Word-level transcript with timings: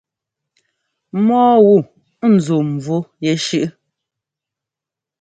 Mɔ́ɔ 1.25 1.53
wu 1.65 1.75
zúu 2.45 2.63
mvú 2.71 2.97
yɛshʉ́ʼʉ? 3.23 3.69